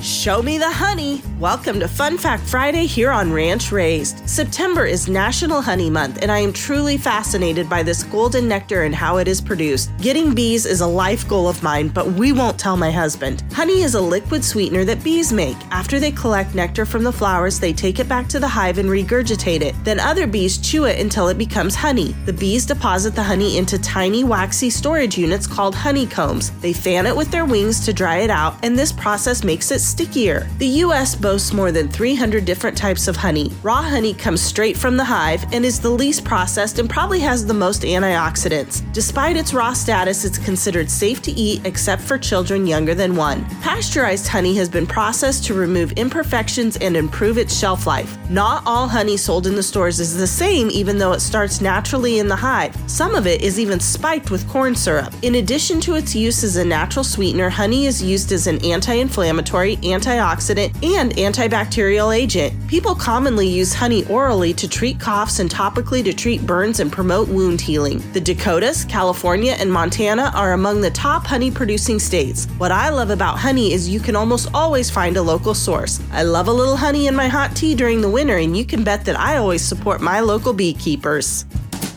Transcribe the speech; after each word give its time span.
Show 0.00 0.42
me 0.42 0.58
the 0.58 0.70
honey. 0.70 1.20
Welcome 1.40 1.80
to 1.80 1.88
Fun 1.88 2.18
Fact 2.18 2.44
Friday 2.44 2.86
here 2.86 3.10
on 3.10 3.32
Ranch 3.32 3.72
Raised. 3.72 4.28
September 4.28 4.86
is 4.86 5.08
National 5.08 5.60
Honey 5.60 5.90
Month, 5.90 6.20
and 6.22 6.30
I 6.30 6.38
am 6.38 6.52
truly 6.52 6.96
fascinated 6.96 7.68
by 7.68 7.82
this 7.82 8.04
golden 8.04 8.46
nectar 8.46 8.84
and 8.84 8.94
how 8.94 9.16
it 9.16 9.26
is 9.26 9.40
produced. 9.40 9.90
Getting 10.00 10.36
bees 10.36 10.66
is 10.66 10.82
a 10.82 10.86
life 10.86 11.26
goal 11.26 11.48
of 11.48 11.64
mine, 11.64 11.88
but 11.88 12.06
we 12.12 12.30
won't 12.30 12.60
tell 12.60 12.76
my 12.76 12.92
husband. 12.92 13.42
Honey 13.52 13.82
is 13.82 13.96
a 13.96 14.00
liquid 14.00 14.44
sweetener 14.44 14.84
that 14.84 15.02
bees 15.02 15.32
make. 15.32 15.56
After 15.72 15.98
they 15.98 16.12
collect 16.12 16.54
nectar 16.54 16.86
from 16.86 17.02
the 17.02 17.12
flowers, 17.12 17.58
they 17.58 17.72
take 17.72 17.98
it 17.98 18.08
back 18.08 18.28
to 18.28 18.38
the 18.38 18.46
hive 18.46 18.78
and 18.78 18.88
regurgitate 18.88 19.62
it. 19.62 19.74
Then 19.82 19.98
other 19.98 20.28
bees 20.28 20.58
chew 20.58 20.84
it 20.84 21.00
until 21.00 21.26
it 21.26 21.38
becomes 21.38 21.74
honey. 21.74 22.14
The 22.24 22.32
bees 22.32 22.66
deposit 22.66 23.16
the 23.16 23.22
honey 23.24 23.58
into 23.58 23.80
tiny 23.80 24.22
waxy 24.22 24.70
storage 24.70 25.18
units 25.18 25.48
called 25.48 25.74
honeycombs. 25.74 26.52
They 26.60 26.72
fan 26.72 27.04
it 27.04 27.16
with 27.16 27.32
their 27.32 27.44
wings 27.44 27.84
to 27.84 27.92
dry 27.92 28.18
it 28.18 28.30
out, 28.30 28.54
and 28.62 28.78
this 28.78 28.92
process 28.92 29.42
makes 29.42 29.72
it 29.72 29.87
stickier. 29.88 30.46
The 30.58 30.66
U.S. 30.84 31.14
boasts 31.14 31.52
more 31.52 31.72
than 31.72 31.88
300 31.88 32.44
different 32.44 32.76
types 32.76 33.08
of 33.08 33.16
honey. 33.16 33.50
Raw 33.62 33.82
honey 33.82 34.14
comes 34.14 34.40
straight 34.40 34.76
from 34.76 34.96
the 34.96 35.04
hive 35.04 35.44
and 35.52 35.64
is 35.64 35.80
the 35.80 35.90
least 35.90 36.24
processed 36.24 36.78
and 36.78 36.88
probably 36.88 37.20
has 37.20 37.46
the 37.46 37.54
most 37.54 37.82
antioxidants. 37.82 38.82
Despite 38.92 39.36
its 39.36 39.54
raw 39.54 39.72
status, 39.72 40.24
it's 40.24 40.38
considered 40.38 40.90
safe 40.90 41.22
to 41.22 41.32
eat 41.32 41.64
except 41.64 42.02
for 42.02 42.18
children 42.18 42.66
younger 42.66 42.94
than 42.94 43.16
one. 43.16 43.44
Pasteurized 43.62 44.28
honey 44.28 44.54
has 44.56 44.68
been 44.68 44.86
processed 44.86 45.44
to 45.44 45.54
remove 45.54 45.92
imperfections 45.92 46.76
and 46.76 46.96
improve 46.96 47.38
its 47.38 47.56
shelf 47.56 47.86
life. 47.86 48.16
Not 48.30 48.62
all 48.66 48.88
honey 48.88 49.16
sold 49.16 49.46
in 49.46 49.54
the 49.54 49.62
stores 49.62 50.00
is 50.00 50.16
the 50.16 50.26
same, 50.26 50.70
even 50.70 50.98
though 50.98 51.12
it 51.12 51.20
starts 51.20 51.60
naturally 51.60 52.18
in 52.18 52.28
the 52.28 52.36
hive. 52.36 52.76
Some 52.88 53.14
of 53.14 53.26
it 53.26 53.42
is 53.42 53.58
even 53.58 53.80
spiked 53.80 54.30
with 54.30 54.48
corn 54.48 54.74
syrup. 54.74 55.14
In 55.22 55.36
addition 55.36 55.80
to 55.82 55.94
its 55.94 56.14
use 56.14 56.44
as 56.44 56.56
a 56.56 56.64
natural 56.64 57.04
sweetener, 57.04 57.48
honey 57.48 57.86
is 57.86 58.02
used 58.02 58.32
as 58.32 58.46
an 58.46 58.62
anti 58.64 58.94
inflammatory, 58.94 59.77
antioxidant, 59.82 60.74
and 60.82 61.12
antibacterial 61.14 62.16
agent. 62.16 62.54
People 62.68 62.94
commonly 62.94 63.48
use 63.48 63.74
honey 63.74 64.04
orally 64.06 64.52
to 64.54 64.68
treat 64.68 64.98
coughs 65.00 65.38
and 65.40 65.50
topically 65.50 66.04
to 66.04 66.12
treat 66.12 66.46
burns 66.46 66.80
and 66.80 66.92
promote 66.92 67.28
wound 67.28 67.60
healing. 67.60 68.02
The 68.12 68.20
Dakotas, 68.20 68.84
California, 68.84 69.56
and 69.58 69.72
Montana 69.72 70.32
are 70.34 70.52
among 70.52 70.80
the 70.80 70.90
top 70.90 71.26
honey 71.26 71.50
producing 71.50 71.98
states. 71.98 72.46
What 72.58 72.72
I 72.72 72.88
love 72.88 73.10
about 73.10 73.38
honey 73.38 73.72
is 73.72 73.88
you 73.88 74.00
can 74.00 74.16
almost 74.16 74.48
always 74.54 74.90
find 74.90 75.16
a 75.16 75.22
local 75.22 75.54
source. 75.54 76.00
I 76.12 76.22
love 76.22 76.48
a 76.48 76.52
little 76.52 76.76
honey 76.76 77.06
in 77.06 77.14
my 77.14 77.28
hot 77.28 77.54
tea 77.54 77.74
during 77.74 78.00
the 78.00 78.10
winter, 78.10 78.36
and 78.36 78.56
you 78.56 78.64
can 78.64 78.84
bet 78.84 79.04
that 79.04 79.18
I 79.18 79.36
always 79.36 79.62
support 79.62 80.00
my 80.00 80.20
local 80.20 80.52
beekeepers. 80.52 81.44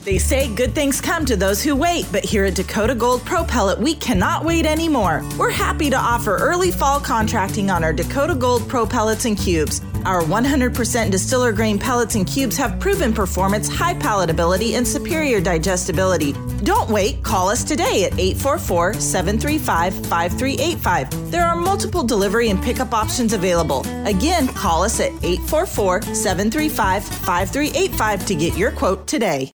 They 0.04 0.18
say 0.18 0.54
good 0.56 0.74
things 0.74 1.00
come 1.00 1.26
to 1.28 1.36
those 1.36 1.62
who 1.62 1.76
wait, 1.76 2.08
but 2.12 2.26
here 2.26 2.46
at 2.46 2.56
Dakota 2.56 2.96
Gold 2.96 3.24
Pro 3.24 3.44
Pellet, 3.44 3.78
we 3.78 3.94
cannot 3.94 4.44
wait 4.44 4.66
anymore. 4.66 5.22
We're 5.38 5.52
happy 5.52 5.92
to 5.92 5.96
offer 5.96 6.38
early 6.38 6.72
fall 6.72 7.00
contracting 7.00 7.70
on 7.70 7.84
our 7.84 7.94
Dakota 7.94 8.34
Gold 8.34 8.68
Pro 8.68 8.88
Pellets 8.88 9.26
and 9.26 9.38
Cubes. 9.38 9.82
Our 10.06 10.24
100% 10.24 11.12
distiller 11.12 11.52
grain 11.52 11.78
pellets 11.78 12.16
and 12.16 12.26
cubes 12.26 12.58
have 12.58 12.80
proven 12.80 13.14
performance, 13.14 13.68
high 13.68 13.94
palatability, 13.94 14.74
and 14.74 14.88
superior 14.88 15.40
digestibility. 15.40 16.34
Don't 16.64 16.90
wait, 16.90 17.22
call 17.22 17.50
us 17.50 17.64
today 17.64 18.06
at 18.06 18.18
844 18.18 18.96
735 18.96 19.94
5385. 20.08 21.32
There 21.32 21.46
are 21.46 21.56
multiple 21.56 22.04
delivery 22.04 22.50
and 22.50 22.62
pickup 22.64 22.94
options 22.94 23.34
available. 23.34 23.86
Again, 24.08 24.48
call 24.48 24.84
us 24.84 25.00
at 25.00 25.12
844 25.24 26.02
735 26.02 27.04
5385 27.04 28.26
to 28.26 28.36
get 28.36 28.58
your 28.58 28.72
quote 28.72 29.06
today. 29.06 29.48